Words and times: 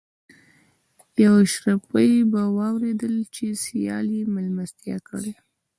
یو 1.23 1.33
اشرافي 1.45 2.09
به 2.31 2.41
واورېدل 2.57 3.15
چې 3.35 3.45
سیال 3.63 4.07
یې 4.17 4.23
مېلمستیا 4.35 4.97
کړې. 5.09 5.33